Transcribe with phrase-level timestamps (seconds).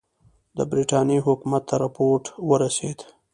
[0.57, 2.99] د برټانیې حکومت ته رپوټ ورسېد.